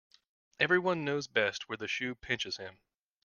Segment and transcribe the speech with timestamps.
[0.59, 2.79] Every one knows best where the shoe pinches him.